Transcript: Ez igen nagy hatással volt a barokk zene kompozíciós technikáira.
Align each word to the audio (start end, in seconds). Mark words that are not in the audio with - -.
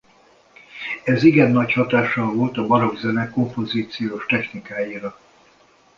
Ez 1.03 1.23
igen 1.23 1.51
nagy 1.51 1.73
hatással 1.73 2.33
volt 2.33 2.57
a 2.57 2.65
barokk 2.65 2.95
zene 2.95 3.29
kompozíciós 3.29 4.25
technikáira. 4.25 5.19